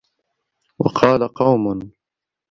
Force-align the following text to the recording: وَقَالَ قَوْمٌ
وَقَالَ 0.79 1.27
قَوْمٌ 1.27 1.91